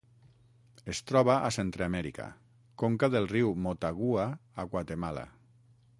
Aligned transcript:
Es 0.93 1.01
troba 1.11 1.35
a 1.49 1.51
Centreamèrica: 1.57 2.25
conca 2.85 3.11
del 3.17 3.31
riu 3.35 3.53
Motagua 3.67 4.29
a 4.65 4.67
Guatemala. 4.73 5.29